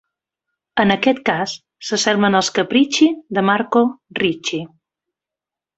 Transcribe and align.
En 0.83 0.93
aquest 0.95 1.21
cas 1.29 1.53
s'assemblen 1.89 2.39
als 2.41 2.49
capricci 2.59 3.11
de 3.39 3.45
Marco 3.53 3.85
Ricci. 4.23 4.65